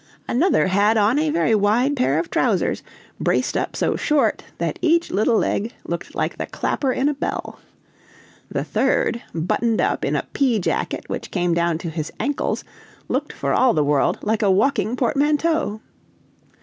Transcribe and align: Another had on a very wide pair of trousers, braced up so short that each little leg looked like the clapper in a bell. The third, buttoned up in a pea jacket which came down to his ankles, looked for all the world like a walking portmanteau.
Another 0.27 0.65
had 0.65 0.97
on 0.97 1.19
a 1.19 1.29
very 1.29 1.53
wide 1.53 1.95
pair 1.95 2.17
of 2.17 2.31
trousers, 2.31 2.81
braced 3.19 3.55
up 3.55 3.75
so 3.75 3.95
short 3.95 4.41
that 4.57 4.79
each 4.81 5.11
little 5.11 5.37
leg 5.37 5.73
looked 5.85 6.15
like 6.15 6.37
the 6.39 6.47
clapper 6.47 6.91
in 6.91 7.07
a 7.07 7.13
bell. 7.13 7.59
The 8.49 8.63
third, 8.63 9.21
buttoned 9.35 9.79
up 9.79 10.03
in 10.03 10.15
a 10.15 10.25
pea 10.33 10.57
jacket 10.57 11.03
which 11.07 11.29
came 11.29 11.53
down 11.53 11.77
to 11.77 11.91
his 11.91 12.11
ankles, 12.19 12.63
looked 13.09 13.31
for 13.31 13.53
all 13.53 13.75
the 13.75 13.83
world 13.83 14.17
like 14.23 14.41
a 14.41 14.49
walking 14.49 14.95
portmanteau. 14.95 15.81